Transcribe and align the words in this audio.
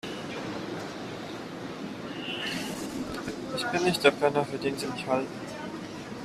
Ich 3.55 3.63
bin 3.67 3.83
nicht 3.83 4.03
der 4.03 4.09
Penner, 4.09 4.43
für 4.43 4.57
den 4.57 4.75
Sie 4.75 4.87
mich 4.87 5.05
halten. 5.05 5.29